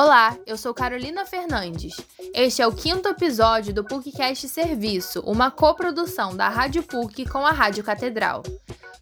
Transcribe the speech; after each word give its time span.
Olá, 0.00 0.38
eu 0.46 0.56
sou 0.56 0.72
Carolina 0.72 1.26
Fernandes. 1.26 1.96
Este 2.32 2.62
é 2.62 2.66
o 2.68 2.72
quinto 2.72 3.08
episódio 3.08 3.74
do 3.74 3.82
PUCcast 3.82 4.48
Serviço, 4.48 5.20
uma 5.26 5.50
coprodução 5.50 6.36
da 6.36 6.48
Rádio 6.48 6.84
PUC 6.84 7.28
com 7.28 7.44
a 7.44 7.50
Rádio 7.50 7.82
Catedral. 7.82 8.44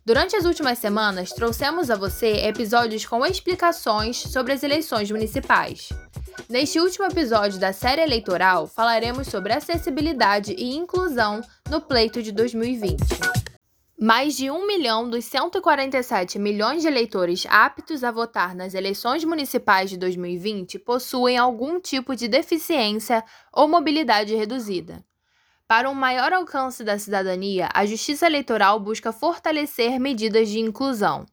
Durante 0.07 0.35
as 0.37 0.47
últimas 0.47 0.79
semanas, 0.79 1.35
trouxemos 1.35 1.91
a 1.91 1.97
você 1.97 2.47
episódios 2.47 3.05
com 3.05 3.27
explicações 3.27 4.17
sobre 4.17 4.55
as 4.55 4.63
eleições 4.63 5.11
municipais. 5.11 5.91
Neste 6.49 6.81
último 6.81 7.05
episódio 7.05 7.61
da 7.61 7.75
série 7.75 8.01
eleitoral, 8.01 8.67
falaremos 8.67 9.27
sobre 9.29 9.53
acessibilidade 9.53 10.55
e 10.57 10.75
inclusão 10.75 11.43
no 11.69 11.79
pleito 11.79 12.23
de 12.23 12.33
2020. 12.33 13.36
Mais 13.99 14.37
de 14.37 14.51
1 14.51 14.67
milhão 14.67 15.09
dos 15.09 15.25
147 15.25 16.39
milhões 16.39 16.83
de 16.83 16.89
eleitores 16.89 17.47
aptos 17.49 18.05
a 18.05 18.11
votar 18.11 18.55
nas 18.55 18.75
eleições 18.75 19.25
municipais 19.25 19.89
de 19.89 19.97
2020 19.97 20.79
possuem 20.81 21.39
algum 21.39 21.81
tipo 21.81 22.15
de 22.15 22.29
deficiência 22.29 23.25
ou 23.51 23.67
mobilidade 23.67 24.35
reduzida. 24.35 25.03
Para 25.67 25.89
um 25.89 25.95
maior 25.95 26.31
alcance 26.35 26.85
da 26.85 26.99
cidadania, 26.99 27.71
a 27.73 27.87
Justiça 27.87 28.27
Eleitoral 28.27 28.79
busca 28.79 29.13
fortalecer 29.13 29.99
medidas 29.99 30.51
de 30.51 30.61
inclusão. 30.61 31.25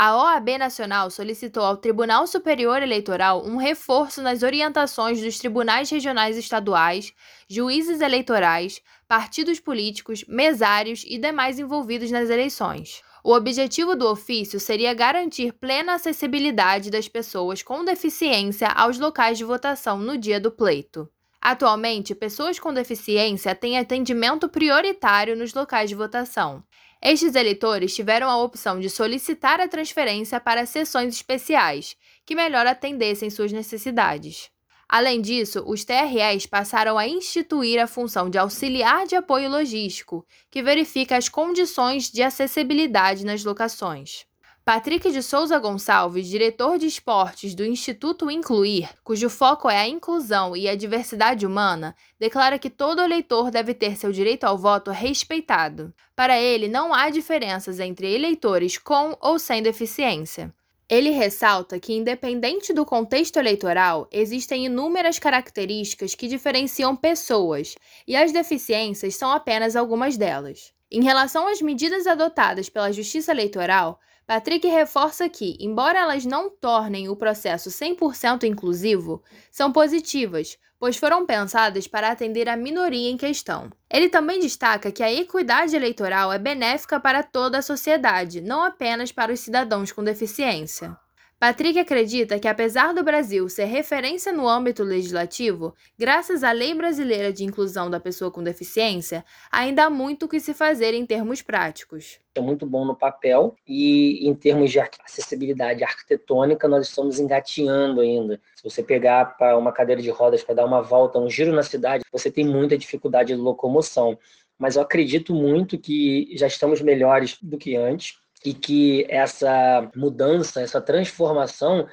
A 0.00 0.16
OAB 0.16 0.58
Nacional 0.58 1.10
solicitou 1.10 1.64
ao 1.64 1.76
Tribunal 1.76 2.24
Superior 2.28 2.80
Eleitoral 2.80 3.44
um 3.44 3.56
reforço 3.56 4.22
nas 4.22 4.44
orientações 4.44 5.20
dos 5.20 5.40
tribunais 5.40 5.90
regionais 5.90 6.36
estaduais, 6.38 7.12
juízes 7.48 8.00
eleitorais, 8.00 8.80
partidos 9.08 9.58
políticos, 9.58 10.24
mesários 10.28 11.04
e 11.04 11.18
demais 11.18 11.58
envolvidos 11.58 12.12
nas 12.12 12.30
eleições. 12.30 13.02
O 13.24 13.32
objetivo 13.32 13.96
do 13.96 14.06
ofício 14.06 14.60
seria 14.60 14.94
garantir 14.94 15.52
plena 15.54 15.94
acessibilidade 15.94 16.92
das 16.92 17.08
pessoas 17.08 17.60
com 17.60 17.84
deficiência 17.84 18.68
aos 18.68 19.00
locais 19.00 19.36
de 19.36 19.42
votação 19.42 19.98
no 19.98 20.16
dia 20.16 20.38
do 20.38 20.52
pleito. 20.52 21.10
Atualmente, 21.40 22.14
pessoas 22.14 22.58
com 22.60 22.72
deficiência 22.72 23.52
têm 23.52 23.78
atendimento 23.78 24.48
prioritário 24.48 25.36
nos 25.36 25.54
locais 25.54 25.88
de 25.88 25.96
votação. 25.96 26.62
Estes 27.00 27.34
eleitores 27.34 27.94
tiveram 27.94 28.28
a 28.28 28.42
opção 28.42 28.80
de 28.80 28.90
solicitar 28.90 29.60
a 29.60 29.68
transferência 29.68 30.40
para 30.40 30.66
sessões 30.66 31.14
especiais, 31.14 31.96
que 32.26 32.34
melhor 32.34 32.66
atendessem 32.66 33.30
suas 33.30 33.52
necessidades. 33.52 34.50
Além 34.88 35.20
disso, 35.20 35.62
os 35.66 35.84
TREs 35.84 36.46
passaram 36.46 36.96
a 36.96 37.06
instituir 37.06 37.78
a 37.78 37.86
função 37.86 38.30
de 38.30 38.38
auxiliar 38.38 39.06
de 39.06 39.14
apoio 39.14 39.50
logístico, 39.50 40.26
que 40.50 40.62
verifica 40.62 41.16
as 41.16 41.28
condições 41.28 42.10
de 42.10 42.22
acessibilidade 42.22 43.24
nas 43.24 43.44
locações. 43.44 44.26
Patrick 44.68 45.10
de 45.10 45.22
Souza 45.22 45.58
Gonçalves, 45.58 46.28
diretor 46.28 46.76
de 46.76 46.86
esportes 46.86 47.54
do 47.54 47.64
Instituto 47.64 48.30
Incluir, 48.30 48.90
cujo 49.02 49.30
foco 49.30 49.70
é 49.70 49.78
a 49.78 49.88
inclusão 49.88 50.54
e 50.54 50.68
a 50.68 50.76
diversidade 50.76 51.46
humana, 51.46 51.96
declara 52.20 52.58
que 52.58 52.68
todo 52.68 53.00
eleitor 53.00 53.50
deve 53.50 53.72
ter 53.72 53.96
seu 53.96 54.12
direito 54.12 54.44
ao 54.44 54.58
voto 54.58 54.90
respeitado. 54.90 55.90
Para 56.14 56.38
ele, 56.38 56.68
não 56.68 56.92
há 56.92 57.08
diferenças 57.08 57.80
entre 57.80 58.14
eleitores 58.14 58.76
com 58.76 59.16
ou 59.22 59.38
sem 59.38 59.62
deficiência. 59.62 60.52
Ele 60.86 61.12
ressalta 61.12 61.80
que, 61.80 61.94
independente 61.94 62.74
do 62.74 62.84
contexto 62.84 63.38
eleitoral, 63.38 64.06
existem 64.12 64.66
inúmeras 64.66 65.18
características 65.18 66.14
que 66.14 66.28
diferenciam 66.28 66.94
pessoas, 66.94 67.74
e 68.06 68.14
as 68.14 68.32
deficiências 68.32 69.14
são 69.14 69.30
apenas 69.30 69.74
algumas 69.74 70.18
delas. 70.18 70.74
Em 70.90 71.02
relação 71.02 71.48
às 71.48 71.62
medidas 71.62 72.06
adotadas 72.06 72.68
pela 72.68 72.92
Justiça 72.92 73.32
Eleitoral, 73.32 73.98
Patrick 74.28 74.68
reforça 74.68 75.26
que, 75.26 75.56
embora 75.58 76.00
elas 76.00 76.26
não 76.26 76.50
tornem 76.50 77.08
o 77.08 77.16
processo 77.16 77.70
100% 77.70 78.44
inclusivo, 78.44 79.24
são 79.50 79.72
positivas, 79.72 80.58
pois 80.78 80.98
foram 80.98 81.24
pensadas 81.24 81.88
para 81.88 82.10
atender 82.10 82.46
a 82.46 82.54
minoria 82.54 83.08
em 83.08 83.16
questão. 83.16 83.70
Ele 83.90 84.10
também 84.10 84.38
destaca 84.38 84.92
que 84.92 85.02
a 85.02 85.10
equidade 85.10 85.74
eleitoral 85.74 86.30
é 86.30 86.38
benéfica 86.38 87.00
para 87.00 87.22
toda 87.22 87.56
a 87.56 87.62
sociedade, 87.62 88.42
não 88.42 88.62
apenas 88.62 89.10
para 89.10 89.32
os 89.32 89.40
cidadãos 89.40 89.92
com 89.92 90.04
deficiência. 90.04 90.94
Patrick 91.40 91.78
acredita 91.78 92.36
que, 92.36 92.48
apesar 92.48 92.92
do 92.92 93.04
Brasil 93.04 93.48
ser 93.48 93.66
referência 93.66 94.32
no 94.32 94.48
âmbito 94.48 94.82
legislativo, 94.82 95.72
graças 95.96 96.42
à 96.42 96.50
Lei 96.50 96.74
Brasileira 96.74 97.32
de 97.32 97.44
Inclusão 97.44 97.88
da 97.88 98.00
Pessoa 98.00 98.28
com 98.28 98.42
Deficiência, 98.42 99.24
ainda 99.48 99.84
há 99.84 99.90
muito 99.90 100.26
o 100.26 100.28
que 100.28 100.40
se 100.40 100.52
fazer 100.52 100.94
em 100.94 101.06
termos 101.06 101.40
práticos. 101.40 102.18
É 102.34 102.40
muito 102.40 102.66
bom 102.66 102.84
no 102.84 102.96
papel 102.96 103.54
e, 103.64 104.28
em 104.28 104.34
termos 104.34 104.72
de 104.72 104.80
acessibilidade 104.80 105.84
arquitetônica, 105.84 106.66
nós 106.66 106.88
estamos 106.88 107.20
engatinhando 107.20 108.00
ainda. 108.00 108.40
Se 108.56 108.64
você 108.64 108.82
pegar 108.82 109.36
para 109.36 109.56
uma 109.56 109.70
cadeira 109.70 110.02
de 110.02 110.10
rodas 110.10 110.42
para 110.42 110.56
dar 110.56 110.66
uma 110.66 110.82
volta, 110.82 111.20
um 111.20 111.30
giro 111.30 111.52
na 111.52 111.62
cidade, 111.62 112.02
você 112.10 112.32
tem 112.32 112.44
muita 112.44 112.76
dificuldade 112.76 113.32
de 113.32 113.40
locomoção. 113.40 114.18
Mas 114.58 114.74
eu 114.74 114.82
acredito 114.82 115.32
muito 115.32 115.78
que 115.78 116.32
já 116.36 116.48
estamos 116.48 116.80
melhores 116.80 117.38
do 117.40 117.56
que 117.56 117.76
antes 117.76 118.18
e 118.44 118.54
que 118.54 119.06
essa 119.08 119.90
mudança, 119.94 120.60
essa 120.60 120.80
transformação, 120.80 121.86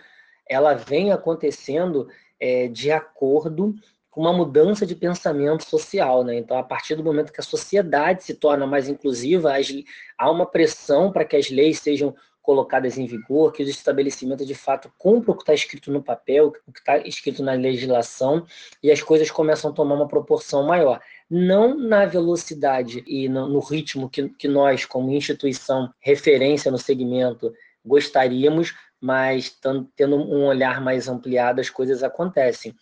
ela 0.48 0.74
vem 0.74 1.12
acontecendo 1.12 2.08
é, 2.40 2.68
de 2.68 2.92
acordo 2.92 3.76
com 4.10 4.22
uma 4.22 4.32
mudança 4.32 4.86
de 4.86 4.96
pensamento 4.96 5.66
social, 5.66 6.24
né? 6.24 6.38
Então, 6.38 6.58
a 6.58 6.64
partir 6.64 6.96
do 6.96 7.04
momento 7.04 7.34
que 7.34 7.42
a 7.42 7.44
sociedade 7.44 8.24
se 8.24 8.36
torna 8.36 8.66
mais 8.66 8.88
inclusiva, 8.88 9.58
as, 9.58 9.68
há 10.18 10.32
uma 10.32 10.46
pressão 10.46 11.12
para 11.12 11.26
que 11.26 11.36
as 11.36 11.50
leis 11.50 11.80
sejam 11.80 12.16
colocadas 12.42 12.98
em 12.98 13.08
vigor, 13.08 13.52
que 13.52 13.64
os 13.64 13.68
estabelecimentos 13.70 14.46
de 14.46 14.54
fato 14.54 14.90
cumpram 15.00 15.34
o 15.34 15.36
que 15.36 15.42
está 15.42 15.54
escrito 15.54 15.92
no 15.92 16.02
papel, 16.02 16.54
o 16.68 16.72
que 16.72 16.80
está 16.80 16.98
escrito 17.00 17.44
na 17.44 17.54
legislação, 17.54 18.46
e 18.82 18.92
as 18.92 19.02
coisas 19.02 19.32
começam 19.32 19.72
a 19.72 19.74
tomar 19.74 19.96
uma 19.96 20.08
proporção 20.08 20.64
maior. 20.64 21.02
Não 21.30 21.76
na 21.76 22.06
velocidade 22.06 23.04
e 23.08 23.28
no, 23.28 23.48
no 23.48 23.60
ritmo 23.60 24.10
que, 24.10 24.30
que 24.30 24.48
nós, 24.48 24.86
como 24.86 25.12
instituição 25.12 25.92
referência 26.00 26.72
no 26.72 26.78
segmento, 26.78 27.52
gostaríamos, 27.84 28.74
mas 29.02 29.56
tendo 29.96 30.16
um 30.16 30.46
olhar 30.46 30.82
mais 30.82 31.08
ampliado, 31.08 31.62
as 31.62 31.70
coisas 31.70 32.04
acontecem. 32.04 32.76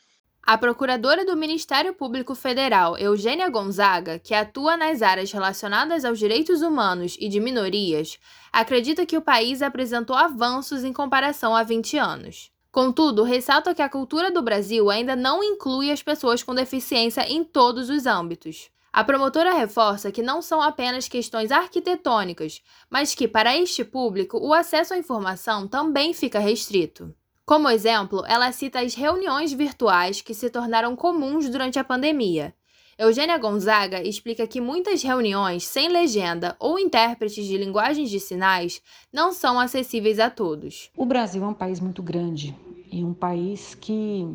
A 0.46 0.58
procuradora 0.58 1.26
do 1.26 1.38
Ministério 1.38 1.94
Público 1.94 2.36
Federal, 2.36 2.98
Eugênia 2.98 3.50
Gonzaga, 3.50 4.20
que 4.20 4.34
atua 4.34 4.76
nas 4.76 5.02
áreas 5.02 5.32
relacionadas 5.32 6.04
aos 6.04 6.20
direitos 6.20 6.62
humanos 6.62 7.16
e 7.18 7.30
de 7.30 7.40
minorias, 7.40 8.20
acredita 8.52 9.06
que 9.06 9.16
o 9.16 9.22
país 9.22 9.62
apresentou 9.62 10.18
avanços 10.18 10.84
em 10.84 10.92
comparação 10.92 11.56
a 11.56 11.64
20 11.64 11.98
anos. 11.98 12.53
Contudo, 12.74 13.22
ressalta 13.22 13.76
que 13.76 13.84
a 13.84 13.88
cultura 13.88 14.32
do 14.32 14.42
Brasil 14.42 14.90
ainda 14.90 15.16
não 15.16 15.44
inclui 15.44 15.92
as 15.92 16.02
pessoas 16.02 16.42
com 16.42 16.56
deficiência 16.56 17.22
em 17.32 17.44
todos 17.44 17.88
os 17.88 18.08
âmbitos. 18.08 18.72
A 18.92 19.04
promotora 19.04 19.54
reforça 19.54 20.12
que 20.12 20.24
não 20.24 20.42
são 20.42 20.60
apenas 20.60 21.08
questões 21.08 21.52
arquitetônicas, 21.52 22.64
mas 22.90 23.14
que, 23.14 23.28
para 23.28 23.56
este 23.56 23.84
público, 23.84 24.40
o 24.40 24.56
acesso 24.56 24.96
à 24.96 24.98
informação 24.98 25.68
também 25.68 26.16
fica 26.16 26.40
restrito. 26.40 27.14
Como 27.46 27.70
exemplo, 27.70 28.24
ela 28.26 28.52
cita 28.52 28.80
as 28.80 28.96
reuniões 28.96 29.54
virtuais 29.54 30.22
que 30.22 30.34
se 30.34 30.50
tornaram 30.50 30.96
comuns 30.96 31.48
durante 31.52 31.78
a 31.78 31.84
pandemia. 31.84 32.56
Eugênia 32.98 33.38
Gonzaga 33.38 34.04
explica 34.08 34.46
que 34.46 34.62
muitas 34.62 35.02
reuniões 35.02 35.66
sem 35.66 35.90
legenda 35.90 36.56
ou 36.60 36.78
intérpretes 36.78 37.46
de 37.46 37.58
linguagens 37.58 38.10
de 38.10 38.20
sinais 38.20 38.82
não 39.12 39.34
são 39.34 39.60
acessíveis 39.60 40.20
a 40.20 40.30
todos. 40.30 40.92
O 40.96 41.06
Brasil 41.06 41.44
é 41.44 41.48
um 41.48 41.54
país 41.54 41.80
muito 41.80 42.04
grande 42.04 42.56
e 42.92 43.04
um 43.04 43.14
país 43.14 43.74
que 43.74 44.28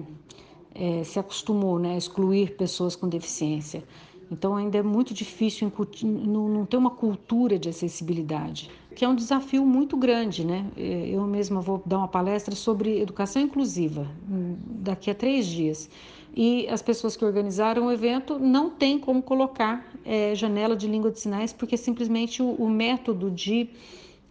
é, 0.74 1.04
se 1.04 1.18
acostumou 1.18 1.78
né, 1.78 1.94
a 1.94 1.98
excluir 1.98 2.56
pessoas 2.56 2.96
com 2.96 3.08
deficiência. 3.08 3.84
Então 4.30 4.56
ainda 4.56 4.78
é 4.78 4.82
muito 4.82 5.14
difícil 5.14 5.72
não, 6.02 6.66
ter 6.66 6.76
uma 6.76 6.90
cultura 6.90 7.58
de 7.58 7.68
acessibilidade, 7.68 8.70
que 8.94 9.04
é 9.04 9.08
um 9.08 9.14
desafio 9.14 9.64
muito 9.64 9.96
grande, 9.96 10.44
né? 10.44 10.66
É, 10.76 11.08
eu 11.08 11.22
mesma 11.22 11.60
vou 11.60 11.82
dar 11.86 11.98
uma 11.98 12.08
palestra 12.08 12.54
sobre 12.54 13.00
educação 13.00 13.40
inclusiva 13.40 14.06
hum, 14.30 14.56
daqui 14.66 15.10
a 15.10 15.14
três 15.14 15.46
dias. 15.46 15.88
E 16.40 16.68
as 16.68 16.80
pessoas 16.80 17.16
que 17.16 17.24
organizaram 17.24 17.88
o 17.88 17.90
evento 17.90 18.38
não 18.38 18.70
têm 18.70 18.96
como 18.96 19.20
colocar 19.20 19.84
é, 20.04 20.36
janela 20.36 20.76
de 20.76 20.86
língua 20.86 21.10
de 21.10 21.18
sinais, 21.18 21.52
porque 21.52 21.76
simplesmente 21.76 22.40
o, 22.40 22.52
o 22.52 22.70
método 22.70 23.28
de, 23.28 23.68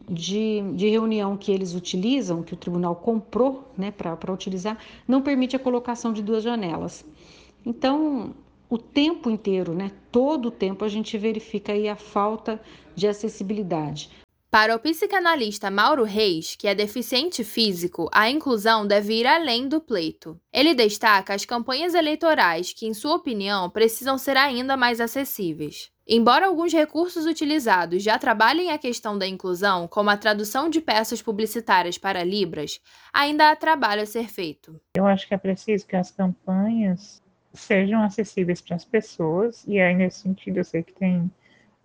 de, 0.10 0.62
de, 0.74 0.88
reunião 0.88 1.36
que 1.36 1.52
eles 1.52 1.76
utilizam, 1.76 2.42
que 2.44 2.54
o 2.54 2.56
tribunal 2.56 2.96
comprou 2.96 3.70
né, 3.78 3.92
para 3.92 4.32
utilizar, 4.32 4.78
não 5.06 5.22
permite 5.22 5.58
a 5.58 5.60
colocação 5.60 6.14
de 6.14 6.22
duas 6.22 6.44
janelas. 6.44 7.04
Então, 7.66 8.34
o 8.70 8.78
tempo 8.78 9.30
inteiro, 9.30 9.74
né? 9.74 9.92
Todo 10.10 10.48
o 10.48 10.52
tempo 10.52 10.86
a 10.86 10.88
gente 10.88 11.18
verifica 11.18 11.74
aí 11.74 11.90
a 11.90 11.98
falta 11.98 12.62
de 12.96 13.06
acessibilidade. 13.06 14.10
Para 14.60 14.76
o 14.76 14.80
psicanalista 14.80 15.70
Mauro 15.70 16.04
Reis, 16.04 16.56
que 16.56 16.68
é 16.68 16.74
deficiente 16.74 17.44
físico, 17.44 18.10
a 18.12 18.28
inclusão 18.28 18.88
deve 18.88 19.14
ir 19.14 19.28
além 19.28 19.68
do 19.68 19.80
pleito. 19.80 20.36
Ele 20.52 20.74
destaca 20.74 21.32
as 21.32 21.46
campanhas 21.46 21.94
eleitorais 21.94 22.74
que, 22.74 22.88
em 22.88 22.94
sua 22.96 23.18
opinião, 23.18 23.70
precisam 23.70 24.18
ser 24.18 24.36
ainda 24.36 24.76
mais 24.76 25.00
acessíveis. 25.00 25.92
Embora 26.08 26.48
alguns 26.48 26.74
recursos 26.74 27.28
utilizados 27.28 28.02
já 28.02 28.18
trabalhem 28.18 28.72
a 28.72 28.80
questão 28.80 29.16
da 29.16 29.28
inclusão, 29.28 29.88
como 29.88 30.10
a 30.10 30.18
tradução 30.18 30.72
de 30.72 30.82
peças 30.82 31.22
publicitárias 31.22 32.00
para 32.00 32.24
Libras, 32.24 32.82
ainda 33.14 33.52
há 33.52 33.56
trabalho 33.56 34.02
a 34.02 34.08
ser 34.08 34.28
feito. 34.28 34.82
Eu 34.96 35.06
acho 35.06 35.28
que 35.28 35.36
é 35.36 35.38
preciso 35.38 35.86
que 35.86 35.96
as 35.96 36.10
campanhas 36.10 37.22
sejam 37.54 38.02
acessíveis 38.02 38.60
para 38.60 38.76
as 38.76 38.86
pessoas, 38.86 39.64
e 39.68 39.80
aí 39.80 39.94
nesse 39.94 40.22
sentido 40.22 40.58
eu 40.58 40.64
sei 40.64 40.82
que 40.82 40.94
tem 40.94 41.30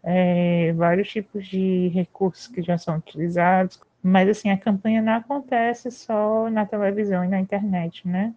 é, 0.03 0.73
vários 0.73 1.09
tipos 1.09 1.47
de 1.47 1.89
recursos 1.89 2.49
que 2.49 2.63
já 2.63 2.77
são 2.77 2.97
utilizados, 2.97 3.81
mas 4.03 4.29
assim, 4.29 4.51
a 4.51 4.59
campanha 4.59 5.01
não 5.01 5.15
acontece 5.15 5.91
só 5.91 6.51
na 6.51 6.67
televisão 6.67 7.25
e 7.25 7.29
na 7.29 7.39
internet, 7.39 8.07
né? 8.07 8.35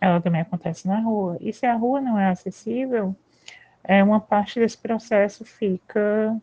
Ela 0.00 0.20
também 0.20 0.40
acontece 0.40 0.88
na 0.88 0.98
rua. 1.00 1.36
E 1.40 1.52
se 1.52 1.66
a 1.66 1.74
rua 1.74 2.00
não 2.00 2.18
é 2.18 2.28
acessível, 2.30 3.14
é, 3.84 4.02
uma 4.02 4.20
parte 4.20 4.58
desse 4.58 4.78
processo 4.78 5.44
fica 5.44 6.36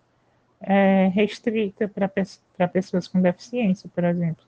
é, 0.61 1.07
restrita 1.13 1.87
para 1.87 2.67
pessoas 2.67 3.07
com 3.07 3.21
deficiência, 3.21 3.89
por 3.93 4.03
exemplo, 4.03 4.43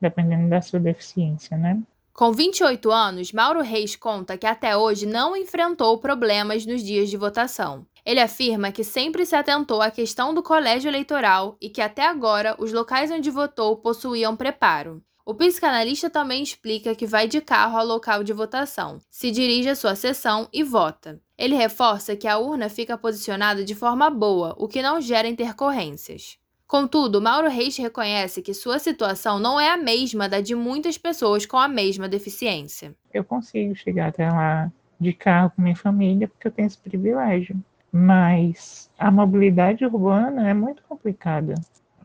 dependendo 0.00 0.48
da 0.48 0.60
sua 0.60 0.80
deficiência, 0.80 1.56
né? 1.56 1.80
Com 2.12 2.32
28 2.32 2.92
anos, 2.92 3.32
Mauro 3.32 3.60
Reis 3.60 3.96
conta 3.96 4.38
que 4.38 4.46
até 4.46 4.76
hoje 4.76 5.04
não 5.04 5.36
enfrentou 5.36 5.98
problemas 5.98 6.64
nos 6.64 6.82
dias 6.82 7.10
de 7.10 7.16
votação. 7.16 7.84
Ele 8.04 8.20
afirma 8.20 8.70
que 8.70 8.84
sempre 8.84 9.24
se 9.24 9.34
atentou 9.34 9.80
à 9.80 9.90
questão 9.90 10.34
do 10.34 10.42
colégio 10.42 10.88
eleitoral 10.88 11.56
e 11.60 11.70
que 11.70 11.80
até 11.80 12.06
agora 12.06 12.54
os 12.58 12.72
locais 12.72 13.10
onde 13.10 13.30
votou 13.30 13.76
possuíam 13.78 14.36
preparo. 14.36 15.02
O 15.26 15.34
psicanalista 15.34 16.10
também 16.10 16.42
explica 16.42 16.94
que 16.94 17.06
vai 17.06 17.26
de 17.26 17.40
carro 17.40 17.78
ao 17.78 17.86
local 17.86 18.22
de 18.22 18.34
votação, 18.34 18.98
se 19.08 19.30
dirige 19.30 19.70
à 19.70 19.74
sua 19.74 19.94
sessão 19.94 20.46
e 20.52 20.62
vota. 20.62 21.18
Ele 21.38 21.54
reforça 21.54 22.14
que 22.14 22.28
a 22.28 22.36
urna 22.36 22.68
fica 22.68 22.98
posicionada 22.98 23.64
de 23.64 23.74
forma 23.74 24.10
boa, 24.10 24.54
o 24.58 24.68
que 24.68 24.82
não 24.82 25.00
gera 25.00 25.26
intercorrências. 25.26 26.36
Contudo, 26.66 27.22
Mauro 27.22 27.48
Reis 27.48 27.76
reconhece 27.78 28.42
que 28.42 28.52
sua 28.52 28.78
situação 28.78 29.38
não 29.38 29.58
é 29.58 29.70
a 29.70 29.78
mesma 29.78 30.28
da 30.28 30.42
de 30.42 30.54
muitas 30.54 30.98
pessoas 30.98 31.46
com 31.46 31.56
a 31.56 31.68
mesma 31.68 32.06
deficiência. 32.06 32.94
Eu 33.12 33.24
consigo 33.24 33.74
chegar 33.74 34.08
até 34.08 34.28
lá 34.28 34.70
de 35.00 35.14
carro 35.14 35.52
com 35.56 35.62
minha 35.62 35.76
família 35.76 36.28
porque 36.28 36.48
eu 36.48 36.52
tenho 36.52 36.66
esse 36.66 36.78
privilégio, 36.78 37.56
mas 37.96 38.90
a 38.98 39.08
mobilidade 39.08 39.84
urbana 39.84 40.50
é 40.50 40.52
muito 40.52 40.82
complicada 40.82 41.54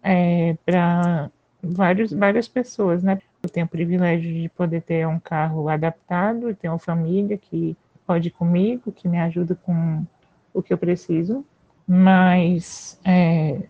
é, 0.04 0.56
para 0.64 1.32
várias 1.64 2.48
pessoas, 2.48 3.02
né? 3.02 3.20
Eu 3.42 3.50
tenho 3.50 3.66
o 3.66 3.70
privilégio 3.70 4.32
de 4.32 4.50
poder 4.50 4.84
ter 4.84 5.08
um 5.08 5.20
carro 5.20 5.68
adaptado, 5.68 6.54
ter 6.54 6.70
uma 6.70 6.78
família 6.78 7.40
que 7.40 7.76
pode 8.06 8.30
comigo, 8.30 8.92
que 8.92 9.08
me 9.08 9.20
ajuda 9.20 9.56
com 9.56 10.06
o 10.54 10.62
que 10.62 10.72
eu 10.72 10.78
preciso, 10.78 11.44
mas 11.88 13.00
é, 13.04 13.64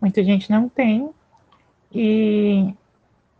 muita 0.00 0.22
gente 0.22 0.48
não 0.52 0.68
tem, 0.68 1.10
e 1.90 2.72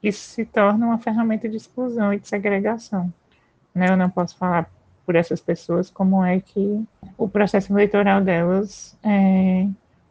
isso 0.03 0.31
se 0.31 0.45
torna 0.45 0.87
uma 0.87 0.99
ferramenta 0.99 1.49
de 1.49 1.57
exclusão 1.57 2.13
e 2.13 2.19
de 2.19 2.27
segregação. 2.27 3.15
Né? 3.73 3.91
Eu 3.91 3.97
não 3.97 4.11
posso 4.11 4.37
falar 4.37 4.69
por 5.05 5.17
essas 5.17 5.41
pessoas 5.41 5.91
como 5.91 6.25
é 6.25 6.41
que 6.41 6.85
o 7.17 7.29
processo 7.29 7.73
eleitoral 7.73 8.21
delas 8.21 8.97
é, 9.03 9.67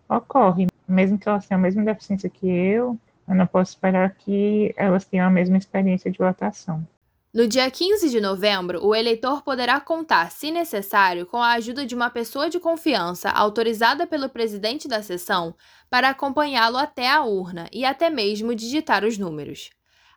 ocorre. 0.07 0.67
Mesmo 0.87 1.17
que 1.17 1.27
elas 1.27 1.47
tenham 1.47 1.59
a 1.59 1.61
mesma 1.61 1.83
deficiência 1.83 2.29
que 2.29 2.47
eu, 2.47 2.97
eu 3.27 3.35
não 3.35 3.47
posso 3.47 3.71
esperar 3.71 4.13
que 4.15 4.73
elas 4.77 5.05
tenham 5.05 5.27
a 5.27 5.31
mesma 5.31 5.57
experiência 5.57 6.11
de 6.11 6.17
votação. 6.17 6.85
No 7.33 7.47
dia 7.47 7.69
15 7.71 8.11
de 8.11 8.21
novembro, 8.21 8.85
o 8.85 8.93
eleitor 8.93 9.41
poderá 9.41 9.79
contar, 9.79 10.29
se 10.29 10.51
necessário, 10.51 11.25
com 11.25 11.37
a 11.37 11.53
ajuda 11.53 11.83
de 11.83 11.95
uma 11.95 12.11
pessoa 12.11 12.47
de 12.47 12.59
confiança 12.59 13.27
autorizada 13.31 14.05
pelo 14.05 14.29
presidente 14.29 14.87
da 14.87 15.01
sessão 15.01 15.55
para 15.89 16.09
acompanhá-lo 16.09 16.77
até 16.77 17.09
a 17.09 17.23
urna 17.23 17.67
e 17.73 17.83
até 17.85 18.07
mesmo 18.07 18.53
digitar 18.53 19.03
os 19.03 19.17
números. 19.17 19.71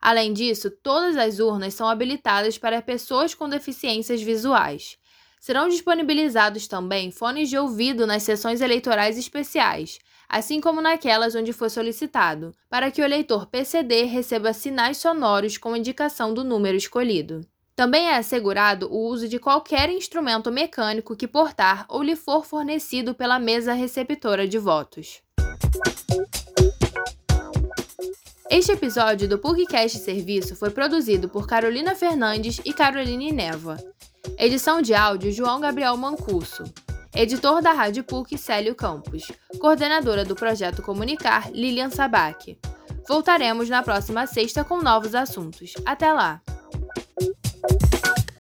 Além 0.07 0.33
disso, 0.33 0.71
todas 0.71 1.17
as 1.17 1.41
urnas 1.41 1.75
são 1.75 1.89
habilitadas 1.89 2.57
para 2.57 2.81
pessoas 2.81 3.35
com 3.35 3.49
deficiências 3.49 4.23
visuais. 4.23 4.97
Serão 5.41 5.69
disponibilizados 5.69 6.69
também 6.69 7.11
fones 7.11 7.49
de 7.49 7.59
ouvido 7.59 8.07
nas 8.07 8.23
sessões 8.23 8.61
eleitorais 8.61 9.19
especiais, 9.19 9.99
assim 10.29 10.61
como 10.61 10.81
naquelas 10.81 11.35
onde 11.35 11.53
for 11.53 11.69
solicitado, 11.69 12.55
para 12.71 12.89
que 12.89 13.03
o 13.03 13.05
eleitor 13.05 13.47
PCD 13.47 14.05
receba 14.05 14.53
sinais 14.53 14.99
sonoros 14.99 15.59
com 15.59 15.75
indicação 15.75 16.33
do 16.33 16.45
número 16.45 16.77
escolhido. 16.77 17.45
Também 17.75 18.07
é 18.07 18.17
assegurado 18.17 18.89
o 18.89 19.09
uso 19.09 19.29
de 19.29 19.41
qualquer 19.41 19.91
instrumento 19.91 20.53
mecânico 20.53 21.17
que 21.17 21.27
portar 21.27 21.85
ou 21.89 22.01
lhe 22.01 22.15
for 22.15 22.47
fornecido 22.47 23.13
pela 23.13 23.41
mesa 23.41 23.73
receptora 23.73 24.47
de 24.47 24.57
votos. 24.57 25.21
Este 28.49 28.73
episódio 28.73 29.29
do 29.29 29.39
PUCcast 29.39 29.99
Serviço 29.99 30.55
foi 30.55 30.71
produzido 30.71 31.29
por 31.29 31.49
Carolina 31.49 31.97
Fernandes 31.97 32.61
e 32.65 32.73
Caroline 32.73 33.33
Neva. 33.33 33.77
Edição 34.39 34.81
de 34.81 34.95
áudio 34.95 35.33
João 35.33 35.61
Gabriel 35.61 35.97
Mancuso. 35.97 36.63
Editor 37.15 37.61
da 37.61 37.73
Rádio 37.73 38.05
PUC, 38.05 38.39
Célio 38.39 38.75
Campos. 38.75 39.33
Coordenadora 39.59 40.25
do 40.25 40.37
projeto 40.37 40.81
Comunicar, 40.81 41.51
Lilian 41.51 41.91
Sabac. 41.91 42.57
Voltaremos 43.09 43.69
na 43.69 43.83
próxima 43.83 44.27
sexta 44.27 44.63
com 44.63 44.81
novos 44.81 45.15
assuntos. 45.15 45.73
Até 45.85 46.13
lá! 46.13 46.41